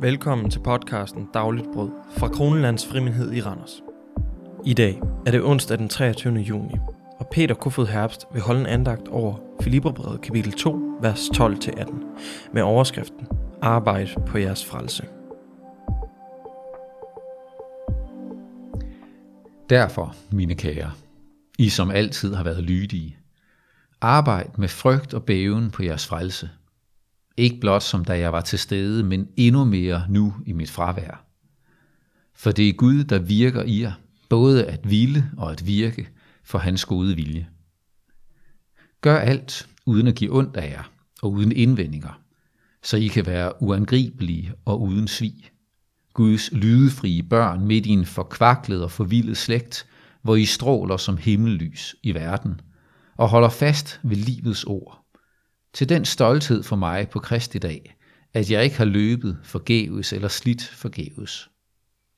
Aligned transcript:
Velkommen 0.00 0.50
til 0.50 0.60
podcasten 0.60 1.28
Dagligt 1.34 1.66
Brød 1.74 1.90
fra 2.18 2.28
Kronelands 2.28 2.86
Frimindhed 2.86 3.32
i 3.32 3.40
Randers. 3.40 3.82
I 4.64 4.74
dag 4.74 5.00
er 5.26 5.30
det 5.30 5.42
onsdag 5.42 5.78
den 5.78 5.88
23. 5.88 6.34
juni, 6.34 6.74
og 7.18 7.28
Peter 7.32 7.54
Kofod 7.54 7.86
Herbst 7.86 8.26
vil 8.32 8.42
holde 8.42 8.60
en 8.60 8.66
andagt 8.66 9.08
over 9.08 9.38
Filipperbrevet 9.60 10.20
kapitel 10.20 10.52
2, 10.52 10.98
vers 11.00 11.20
12-18, 11.20 11.94
med 12.52 12.62
overskriften 12.62 13.26
Arbejde 13.62 14.10
på 14.26 14.38
jeres 14.38 14.64
frelse. 14.64 15.06
Derfor, 19.70 20.14
mine 20.32 20.54
kære, 20.54 20.92
I 21.58 21.68
som 21.68 21.90
altid 21.90 22.34
har 22.34 22.44
været 22.44 22.62
lydige, 22.62 23.16
arbejd 24.00 24.46
med 24.58 24.68
frygt 24.68 25.14
og 25.14 25.22
bæven 25.22 25.70
på 25.70 25.82
jeres 25.82 26.06
frelse– 26.06 26.50
ikke 27.36 27.60
blot 27.60 27.82
som 27.82 28.04
da 28.04 28.18
jeg 28.18 28.32
var 28.32 28.40
til 28.40 28.58
stede, 28.58 29.02
men 29.02 29.28
endnu 29.36 29.64
mere 29.64 30.06
nu 30.08 30.34
i 30.46 30.52
mit 30.52 30.70
fravær. 30.70 31.24
For 32.34 32.50
det 32.50 32.68
er 32.68 32.72
Gud, 32.72 33.04
der 33.04 33.18
virker 33.18 33.62
i 33.62 33.80
jer, 33.80 33.92
både 34.28 34.66
at 34.66 34.90
ville 34.90 35.30
og 35.36 35.52
at 35.52 35.66
virke 35.66 36.08
for 36.44 36.58
hans 36.58 36.84
gode 36.84 37.16
vilje. 37.16 37.48
Gør 39.00 39.18
alt 39.18 39.68
uden 39.86 40.06
at 40.06 40.14
give 40.14 40.36
ondt 40.36 40.56
af 40.56 40.70
jer 40.70 40.90
og 41.22 41.32
uden 41.32 41.52
indvendinger, 41.52 42.20
så 42.82 42.96
I 42.96 43.06
kan 43.06 43.26
være 43.26 43.62
uangribelige 43.62 44.52
og 44.64 44.82
uden 44.82 45.08
svig. 45.08 45.50
Guds 46.14 46.52
lydefrie 46.52 47.22
børn 47.22 47.66
midt 47.66 47.86
i 47.86 47.90
en 47.90 48.06
forkvaklet 48.06 48.82
og 48.82 48.90
forvildet 48.90 49.36
slægt, 49.36 49.86
hvor 50.22 50.36
I 50.36 50.44
stråler 50.44 50.96
som 50.96 51.16
himmellys 51.16 51.96
i 52.02 52.14
verden 52.14 52.60
og 53.16 53.28
holder 53.28 53.48
fast 53.48 54.00
ved 54.02 54.16
livets 54.16 54.64
ord 54.64 55.05
til 55.72 55.88
den 55.88 56.04
stolthed 56.04 56.62
for 56.62 56.76
mig 56.76 57.08
på 57.08 57.18
Kristi 57.18 57.58
dag, 57.58 57.96
at 58.34 58.50
jeg 58.50 58.64
ikke 58.64 58.76
har 58.76 58.84
løbet 58.84 59.38
forgæves 59.42 60.12
eller 60.12 60.28
slidt 60.28 60.62
forgæves. 60.62 61.50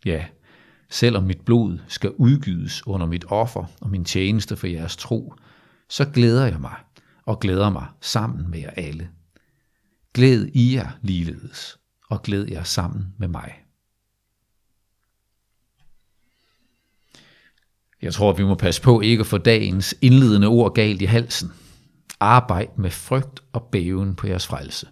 Ja, 0.05 0.27
selvom 0.91 1.25
mit 1.25 1.41
blod 1.41 1.79
skal 1.89 2.11
udgydes 2.11 2.87
under 2.87 3.07
mit 3.07 3.25
offer 3.29 3.65
og 3.81 3.91
min 3.91 4.05
tjeneste 4.05 4.57
for 4.57 4.67
jeres 4.67 4.97
tro, 4.97 5.35
så 5.89 6.05
glæder 6.05 6.47
jeg 6.47 6.61
mig 6.61 6.77
og 7.25 7.41
glæder 7.41 7.71
mig 7.71 7.87
sammen 8.01 8.51
med 8.51 8.59
jer 8.59 8.71
alle. 8.71 9.11
Glæd 10.15 10.47
I 10.55 10.75
jer 10.75 10.91
ligeledes, 11.03 11.79
og 12.09 12.23
glæd 12.23 12.47
jer 12.47 12.63
sammen 12.63 13.07
med 13.19 13.29
mig. 13.29 13.53
Jeg 18.03 18.15
tror, 18.15 18.33
vi 18.33 18.45
må 18.45 18.55
passe 18.55 18.83
på 18.83 19.01
ikke 19.01 19.21
at 19.21 19.27
få 19.27 19.39
dagens 19.39 19.95
indledende 20.01 20.47
ord 20.47 20.75
galt 20.75 21.03
i 21.03 21.05
halsen– 21.05 21.53
Arbejd 22.21 22.69
med 22.79 22.91
frygt 22.91 23.41
og 23.53 23.63
bæven 23.63 24.15
på 24.15 24.27
jeres 24.27 24.47
frelse. 24.47 24.87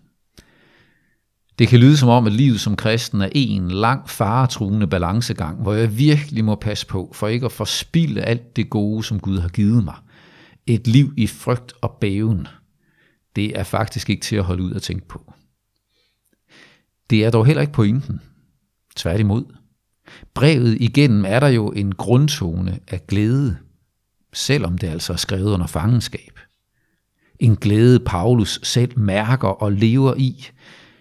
Det 1.59 1.69
kan 1.69 1.81
lyde 1.81 1.97
som 1.97 2.09
om, 2.09 2.27
at 2.27 2.33
livet 2.33 2.61
som 2.61 2.77
kristen 2.77 3.21
er 3.21 3.29
en 3.33 3.71
lang 3.71 4.11
faretruende 4.11 4.87
balancegang, 4.87 5.63
hvor 5.63 5.73
jeg 5.73 5.99
virkelig 5.99 6.45
må 6.45 6.55
passe 6.55 6.87
på, 6.87 7.11
for 7.15 7.29
ikke 7.29 7.47
at 7.47 7.53
forspille 7.53 8.23
alt 8.23 8.57
det 8.57 8.71
gode, 8.71 9.05
som 9.05 9.21
Gud 9.21 9.39
har 9.39 9.49
givet 9.49 9.85
mig. 9.85 9.95
Et 10.67 10.87
liv 10.87 11.13
i 11.17 11.27
frygt 11.27 11.73
og 11.83 11.97
bæven, 12.01 12.49
det 13.37 13.59
er 13.59 13.63
faktisk 13.63 14.11
ikke 14.11 14.23
til 14.23 14.37
at 14.37 14.45
holde 14.45 14.63
ud 14.63 14.73
at 14.73 14.83
tænke 14.83 15.09
på. 15.09 15.33
Det 17.11 17.25
er 17.25 17.31
dog 17.31 17.47
heller 17.47 17.61
ikke 17.61 17.73
pointen. 17.73 18.21
Tværtimod. 18.97 19.45
Brevet 20.35 20.77
igennem 20.81 21.25
er 21.29 21.41
der 21.41 21.49
jo 21.49 21.69
en 21.69 21.95
grundtone 21.95 22.81
af 22.89 23.07
glæde, 23.07 23.57
selvom 24.33 24.79
det 24.79 24.87
altså 24.87 25.13
er 25.13 25.17
skrevet 25.17 25.53
under 25.53 25.67
fangenskab. 25.67 26.39
En 27.41 27.57
glæde, 27.57 28.01
Paulus 28.01 28.61
selv 28.63 28.99
mærker 28.99 29.49
og 29.49 29.73
lever 29.73 30.15
i. 30.15 30.47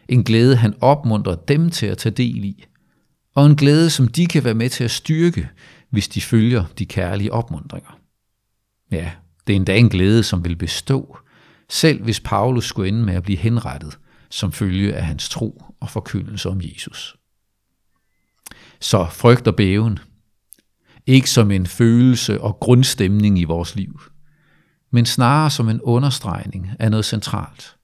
En 0.10 0.24
glæde, 0.24 0.56
han 0.56 0.74
opmuntrer 0.82 1.36
dem 1.36 1.70
til 1.70 1.86
at 1.86 1.98
tage 1.98 2.16
del 2.16 2.44
i. 2.46 2.66
Og 3.36 3.46
en 3.46 3.56
glæde, 3.56 3.90
som 3.90 4.08
de 4.08 4.26
kan 4.26 4.44
være 4.44 4.54
med 4.54 4.70
til 4.70 4.84
at 4.84 4.92
styrke, 4.92 5.50
hvis 5.90 6.08
de 6.08 6.22
følger 6.22 6.66
de 6.80 6.86
kærlige 6.86 7.34
opmuntringer. 7.34 8.00
Ja, 8.92 9.12
det 9.48 9.54
er 9.54 9.58
endda 9.58 9.78
en 9.78 9.90
glæde, 9.90 10.24
som 10.24 10.46
vil 10.46 10.56
bestå, 10.56 11.18
selv 11.70 12.04
hvis 12.04 12.20
Paulus 12.20 12.66
skulle 12.66 12.88
ende 12.88 13.04
med 13.04 13.14
at 13.14 13.24
blive 13.24 13.38
henrettet 13.38 13.98
som 14.30 14.52
følge 14.52 14.96
af 14.96 15.06
hans 15.06 15.30
tro 15.30 15.64
og 15.80 15.90
forkyndelse 15.90 16.50
om 16.50 16.62
Jesus. 16.64 17.16
Så 18.82 19.08
frygt 19.12 19.48
og 19.48 19.56
bæven, 19.56 20.00
ikke 21.06 21.30
som 21.30 21.52
en 21.52 21.68
følelse 21.68 22.42
og 22.42 22.58
grundstemning 22.62 23.40
i 23.40 23.44
vores 23.44 23.76
liv– 23.76 24.02
men 24.92 25.06
snarere 25.06 25.52
som 25.52 25.70
en 25.70 25.82
understregning 25.82 26.70
af 26.80 26.92
noget 26.92 27.06
centralt. 27.06 27.76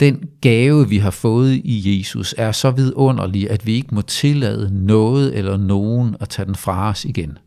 Den 0.00 0.28
gave, 0.40 0.88
vi 0.88 0.98
har 0.98 1.10
fået 1.10 1.60
i 1.64 1.98
Jesus, 1.98 2.34
er 2.38 2.52
så 2.52 2.70
vidunderlig, 2.70 3.50
at 3.50 3.66
vi 3.66 3.72
ikke 3.72 3.94
må 3.94 4.02
tillade 4.02 4.84
noget 4.86 5.36
eller 5.38 5.56
nogen 5.56 6.16
at 6.20 6.28
tage 6.28 6.46
den 6.46 6.54
fra 6.54 6.88
os 6.88 7.04
igen. 7.04 7.38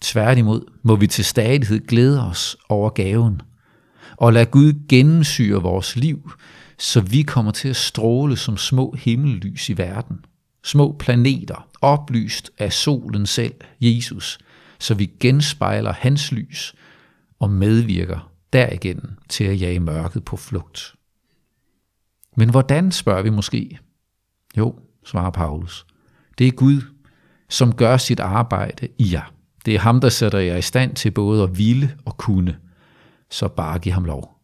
Tværtimod 0.00 0.60
må 0.82 0.96
vi 0.96 1.06
til 1.06 1.24
stadighed 1.24 1.86
glæde 1.86 2.26
os 2.26 2.56
over 2.68 2.90
gaven, 2.90 3.42
og 4.16 4.32
lade 4.32 4.46
Gud 4.46 4.72
gennemsyre 4.88 5.62
vores 5.62 5.96
liv, 5.96 6.32
så 6.78 7.00
vi 7.00 7.22
kommer 7.22 7.52
til 7.52 7.68
at 7.68 7.76
stråle 7.76 8.36
som 8.36 8.56
små 8.56 8.94
himmellys 8.98 9.68
i 9.68 9.78
verden. 9.78 10.16
Små 10.64 10.96
planeter, 10.98 11.68
oplyst 11.80 12.50
af 12.58 12.72
solen 12.72 13.26
selv, 13.26 13.54
Jesus, 13.80 14.38
så 14.78 14.94
vi 14.94 15.10
genspejler 15.20 15.92
hans 15.92 16.32
lys 16.32 16.74
og 17.44 17.50
medvirker 17.50 18.32
derigennem 18.52 19.18
til 19.28 19.44
at 19.44 19.60
jage 19.60 19.80
mørket 19.80 20.24
på 20.24 20.36
flugt. 20.36 20.94
Men 22.36 22.50
hvordan, 22.50 22.92
spørger 22.92 23.22
vi 23.22 23.30
måske? 23.30 23.78
Jo, 24.56 24.78
svarer 25.04 25.30
Paulus. 25.30 25.86
Det 26.38 26.46
er 26.46 26.50
Gud, 26.50 26.80
som 27.48 27.74
gør 27.74 27.96
sit 27.96 28.20
arbejde 28.20 28.88
i 28.98 29.12
jer. 29.12 29.34
Det 29.64 29.74
er 29.74 29.78
ham, 29.78 30.00
der 30.00 30.08
sætter 30.08 30.38
jer 30.38 30.56
i 30.56 30.62
stand 30.62 30.94
til 30.94 31.10
både 31.10 31.42
at 31.42 31.58
ville 31.58 31.96
og 32.04 32.16
kunne. 32.16 32.56
Så 33.30 33.48
bare 33.48 33.78
giv 33.78 33.92
ham 33.92 34.04
lov. 34.04 34.40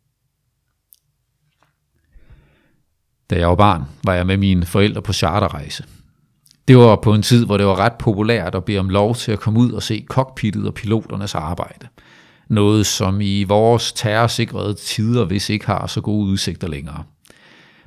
Da 3.31 3.39
jeg 3.39 3.49
var 3.49 3.56
barn, 3.56 3.84
var 4.05 4.15
jeg 4.15 4.27
med 4.27 4.37
mine 4.37 4.66
forældre 4.66 5.03
på 5.03 5.12
charterrejse. 5.12 5.84
Det 6.69 6.77
var 6.77 6.97
på 6.97 7.15
en 7.15 7.22
tid, 7.22 7.47
hvor 7.47 7.56
det 7.56 7.66
var 7.66 7.78
ret 7.78 7.99
populært 7.99 8.55
at 8.55 8.65
bede 8.65 8.78
om 8.78 8.89
lov 8.89 9.15
til 9.15 9.33
at 9.33 9.41
komme 9.41 9.60
ud 9.60 9.72
og 9.72 9.83
se 9.83 10.06
cockpittet 10.09 10.66
og 10.66 10.75
piloternes 10.75 11.34
arbejde– 11.34 11.89
noget, 12.50 12.87
som 12.87 13.21
i 13.21 13.44
vores 13.44 13.93
terrorsikrede 13.93 14.75
tider 14.75 15.25
hvis 15.25 15.50
ikke 15.50 15.66
har 15.66 15.87
så 15.87 16.00
gode 16.00 16.27
udsigter 16.27 16.69
længere. 16.69 17.05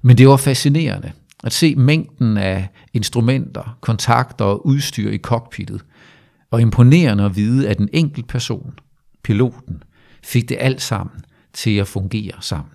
Men 0.01 0.17
det 0.17 0.27
var 0.27 0.37
fascinerende 0.37 1.11
at 1.43 1.53
se 1.53 1.75
mængden 1.75 2.37
af 2.37 2.67
instrumenter, 2.93 3.77
kontakter 3.81 4.45
og 4.45 4.65
udstyr 4.65 5.11
i 5.11 5.17
cockpittet, 5.17 5.85
og 6.51 6.61
imponerende 6.61 7.23
at 7.23 7.35
vide, 7.35 7.69
at 7.69 7.79
en 7.79 7.89
enkelt 7.93 8.27
person, 8.27 8.73
piloten, 9.23 9.83
fik 10.23 10.49
det 10.49 10.57
alt 10.59 10.81
sammen 10.81 11.25
til 11.53 11.77
at 11.77 11.87
fungere 11.87 12.41
sammen. 12.41 12.73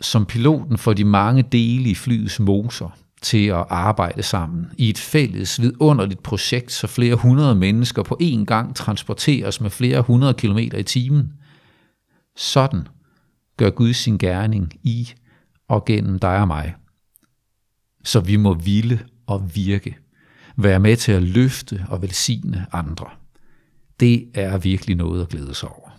Som 0.00 0.26
piloten 0.26 0.78
for 0.78 0.92
de 0.92 1.04
mange 1.04 1.42
dele 1.42 1.90
i 1.90 1.94
flyets 1.94 2.40
motor, 2.40 2.96
til 3.22 3.46
at 3.46 3.64
arbejde 3.68 4.22
sammen 4.22 4.66
i 4.78 4.90
et 4.90 4.98
fælles 4.98 5.60
vidunderligt 5.60 6.22
projekt, 6.22 6.72
så 6.72 6.86
flere 6.86 7.14
hundrede 7.14 7.54
mennesker 7.54 8.02
på 8.02 8.18
én 8.22 8.44
gang 8.44 8.76
transporteres 8.76 9.60
med 9.60 9.70
flere 9.70 10.00
hundrede 10.00 10.34
kilometer 10.34 10.78
i 10.78 10.82
timen. 10.82 11.32
Sådan 12.36 12.88
gør 13.56 13.70
Gud 13.70 13.92
sin 13.92 14.18
gerning 14.18 14.72
i 14.82 15.08
og 15.68 15.84
gennem 15.84 16.18
dig 16.18 16.38
og 16.38 16.46
mig. 16.46 16.74
Så 18.04 18.20
vi 18.20 18.36
må 18.36 18.54
ville 18.54 19.06
og 19.26 19.54
virke, 19.54 19.98
være 20.56 20.80
med 20.80 20.96
til 20.96 21.12
at 21.12 21.22
løfte 21.22 21.86
og 21.88 22.02
velsigne 22.02 22.66
andre. 22.72 23.06
Det 24.00 24.30
er 24.34 24.58
virkelig 24.58 24.96
noget 24.96 25.22
at 25.22 25.28
glæde 25.28 25.54
sig 25.54 25.68
over. 25.68 25.98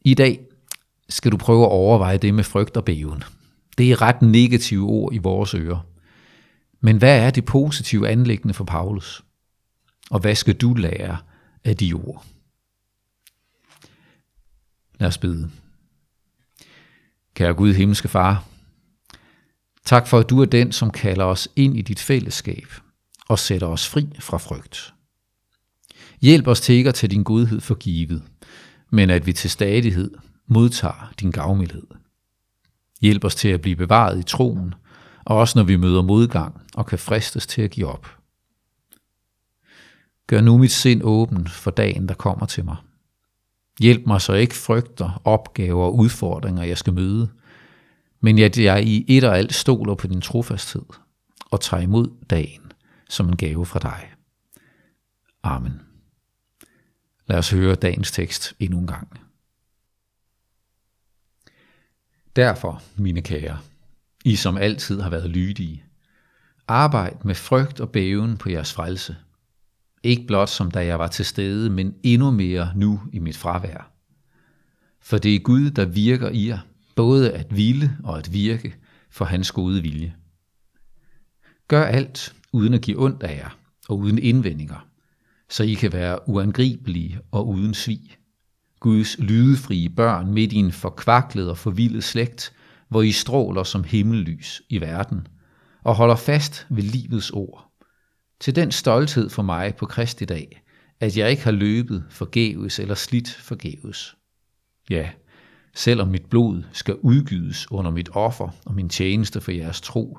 I 0.00 0.14
dag 0.14 0.40
skal 1.08 1.32
du 1.32 1.36
prøve 1.36 1.62
at 1.64 1.70
overveje 1.70 2.18
det 2.18 2.34
med 2.34 2.44
frygt 2.44 2.76
og 2.76 2.84
bæven– 2.84 3.22
det 3.78 3.90
er 3.90 4.02
ret 4.02 4.22
negative 4.22 4.88
ord 4.88 5.14
i 5.14 5.18
vores 5.18 5.54
ører. 5.54 5.86
Men 6.80 6.96
hvad 6.96 7.20
er 7.20 7.30
det 7.30 7.44
positive 7.44 8.08
anlæggende 8.08 8.54
for 8.54 8.64
Paulus? 8.64 9.24
Og 10.10 10.20
hvad 10.20 10.34
skal 10.34 10.54
du 10.54 10.74
lære 10.74 11.18
af 11.64 11.76
de 11.76 11.92
ord? 11.92 12.24
Lad 15.00 15.08
os 15.08 15.18
bede. 15.18 15.50
Kære 17.34 17.54
Gud, 17.54 17.74
himmelske 17.74 18.08
far, 18.08 18.44
tak 19.84 20.06
for, 20.06 20.18
at 20.18 20.30
du 20.30 20.40
er 20.42 20.44
den, 20.44 20.72
som 20.72 20.90
kalder 20.90 21.24
os 21.24 21.48
ind 21.56 21.76
i 21.76 21.82
dit 21.82 22.00
fællesskab 22.00 22.66
og 23.28 23.38
sætter 23.38 23.66
os 23.66 23.88
fri 23.88 24.08
fra 24.20 24.38
frygt. 24.38 24.94
Hjælp 26.20 26.46
os 26.46 26.60
til 26.60 26.74
ikke 26.74 26.88
at 26.88 26.94
tage 26.94 27.10
din 27.10 27.22
godhed 27.22 27.60
for 27.60 27.74
givet, 27.74 28.22
men 28.90 29.10
at 29.10 29.26
vi 29.26 29.32
til 29.32 29.50
stadighed 29.50 30.10
modtager 30.46 31.12
din 31.20 31.30
gavmildhed. 31.30 31.97
Hjælp 33.00 33.24
os 33.24 33.34
til 33.34 33.48
at 33.48 33.60
blive 33.60 33.76
bevaret 33.76 34.18
i 34.18 34.22
troen, 34.22 34.74
og 35.24 35.36
også 35.36 35.58
når 35.58 35.64
vi 35.64 35.76
møder 35.76 36.02
modgang 36.02 36.62
og 36.74 36.86
kan 36.86 36.98
fristes 36.98 37.46
til 37.46 37.62
at 37.62 37.70
give 37.70 37.86
op. 37.86 38.18
Gør 40.26 40.40
nu 40.40 40.58
mit 40.58 40.72
sind 40.72 41.02
åben 41.04 41.46
for 41.46 41.70
dagen, 41.70 42.08
der 42.08 42.14
kommer 42.14 42.46
til 42.46 42.64
mig. 42.64 42.76
Hjælp 43.80 44.06
mig 44.06 44.20
så 44.20 44.32
ikke 44.32 44.54
frygter, 44.54 45.22
opgaver 45.24 45.84
og 45.84 45.96
udfordringer, 45.96 46.62
jeg 46.62 46.78
skal 46.78 46.92
møde, 46.92 47.28
men 48.20 48.38
at 48.38 48.58
jeg 48.58 48.84
i 48.84 49.04
et 49.08 49.24
og 49.24 49.38
alt 49.38 49.54
stoler 49.54 49.94
på 49.94 50.06
din 50.06 50.20
trofasthed 50.20 50.82
og 51.50 51.60
tager 51.60 51.82
imod 51.82 52.08
dagen 52.30 52.72
som 53.08 53.28
en 53.28 53.36
gave 53.36 53.66
fra 53.66 53.78
dig. 53.78 54.12
Amen. 55.42 55.80
Lad 57.26 57.38
os 57.38 57.50
høre 57.50 57.74
dagens 57.74 58.10
tekst 58.10 58.54
endnu 58.58 58.78
en 58.78 58.86
gang. 58.86 59.27
Derfor, 62.38 62.82
mine 62.96 63.22
kære, 63.22 63.58
I 64.24 64.36
som 64.36 64.56
altid 64.56 65.00
har 65.00 65.10
været 65.10 65.30
lydige, 65.30 65.84
arbejd 66.68 67.12
med 67.24 67.34
frygt 67.34 67.80
og 67.80 67.90
bæven 67.90 68.36
på 68.36 68.50
jeres 68.50 68.72
frelse. 68.72 69.16
Ikke 70.02 70.26
blot 70.26 70.48
som 70.48 70.70
da 70.70 70.86
jeg 70.86 70.98
var 70.98 71.06
til 71.06 71.24
stede, 71.24 71.70
men 71.70 71.94
endnu 72.02 72.30
mere 72.30 72.72
nu 72.76 73.00
i 73.12 73.18
mit 73.18 73.36
fravær. 73.36 73.92
For 75.00 75.18
det 75.18 75.34
er 75.34 75.38
Gud, 75.38 75.70
der 75.70 75.84
virker 75.84 76.28
i 76.28 76.48
jer, 76.48 76.58
både 76.96 77.32
at 77.32 77.56
ville 77.56 77.96
og 78.04 78.18
at 78.18 78.32
virke 78.32 78.74
for 79.10 79.24
hans 79.24 79.52
gode 79.52 79.82
vilje. 79.82 80.14
Gør 81.68 81.84
alt 81.84 82.34
uden 82.52 82.74
at 82.74 82.82
give 82.82 83.02
ondt 83.02 83.22
af 83.22 83.36
jer 83.36 83.58
og 83.88 83.98
uden 83.98 84.18
indvendinger, 84.18 84.88
så 85.48 85.62
I 85.62 85.74
kan 85.74 85.92
være 85.92 86.28
uangribelige 86.28 87.20
og 87.30 87.48
uden 87.48 87.74
svig. 87.74 88.17
Guds 88.80 89.18
lydefrie 89.18 89.88
børn 89.88 90.32
midt 90.32 90.52
i 90.52 90.56
en 90.56 90.72
forkvaklet 90.72 91.50
og 91.50 91.58
forvildet 91.58 92.04
slægt, 92.04 92.52
hvor 92.88 93.02
I 93.02 93.12
stråler 93.12 93.62
som 93.62 93.84
himmellys 93.84 94.62
i 94.68 94.80
verden 94.80 95.26
og 95.84 95.94
holder 95.94 96.16
fast 96.16 96.66
ved 96.70 96.82
livets 96.82 97.30
ord. 97.30 97.72
Til 98.40 98.56
den 98.56 98.72
stolthed 98.72 99.30
for 99.30 99.42
mig 99.42 99.74
på 99.74 99.86
Kristi 99.86 100.24
dag, 100.24 100.62
at 101.00 101.16
jeg 101.16 101.30
ikke 101.30 101.44
har 101.44 101.50
løbet 101.50 102.04
forgæves 102.10 102.78
eller 102.78 102.94
slidt 102.94 103.28
forgæves. 103.28 104.16
Ja, 104.90 105.10
selvom 105.74 106.08
mit 106.08 106.26
blod 106.26 106.62
skal 106.72 106.94
udgydes 106.94 107.70
under 107.70 107.90
mit 107.90 108.08
offer 108.12 108.48
og 108.66 108.74
min 108.74 108.88
tjeneste 108.88 109.40
for 109.40 109.52
jeres 109.52 109.80
tro, 109.80 110.18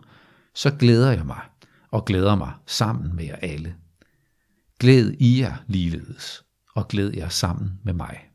så 0.56 0.72
glæder 0.72 1.12
jeg 1.12 1.26
mig 1.26 1.42
og 1.92 2.06
glæder 2.06 2.36
mig 2.36 2.52
sammen 2.68 3.16
med 3.16 3.26
jer 3.26 3.36
alle. 3.36 3.76
Glæd 4.80 5.12
I 5.20 5.42
jer 5.42 5.56
ligeledes, 5.68 6.44
og 6.76 6.88
glæd 6.88 7.12
jer 7.14 7.30
sammen 7.30 7.72
med 7.84 7.94
mig. 7.94 8.29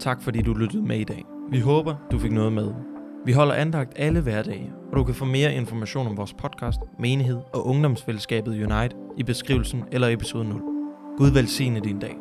Tak 0.00 0.22
fordi 0.22 0.42
du 0.42 0.54
lyttede 0.54 0.82
med 0.82 0.98
i 0.98 1.04
dag. 1.04 1.24
Vi 1.50 1.60
håber, 1.60 1.94
du 2.12 2.18
fik 2.18 2.32
noget 2.32 2.52
med. 2.52 2.72
Vi 3.24 3.32
holder 3.32 3.54
andagt 3.54 3.92
alle 3.96 4.20
hverdage, 4.20 4.72
og 4.90 4.96
du 4.96 5.04
kan 5.04 5.14
få 5.14 5.24
mere 5.24 5.54
information 5.54 6.06
om 6.06 6.16
vores 6.16 6.34
podcast, 6.34 6.80
menighed 6.98 7.38
og 7.54 7.66
ungdomsfællesskabet 7.66 8.52
Unite 8.52 8.96
i 9.16 9.22
beskrivelsen 9.22 9.84
eller 9.92 10.08
episode 10.08 10.48
0. 10.48 10.60
Gud 11.16 11.30
velsigne 11.30 11.80
din 11.80 11.98
dag. 11.98 12.16